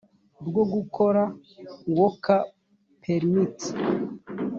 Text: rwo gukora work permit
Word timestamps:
rwo 0.47 0.63
gukora 0.73 1.21
work 1.95 2.25
permit 3.03 3.57